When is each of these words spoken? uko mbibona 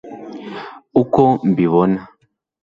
uko 1.01 1.21
mbibona 1.49 1.99